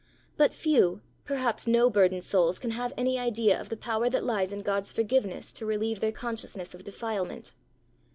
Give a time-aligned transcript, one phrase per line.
[0.35, 4.51] But few, perhaps no burdened souls can have any idea of the power that lies
[4.51, 7.53] in God's forgiveness to relieve their consciousness of defilement.